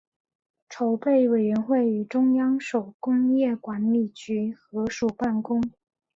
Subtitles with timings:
[0.67, 5.61] 筹备委员会与中央手工业管理局合署办公。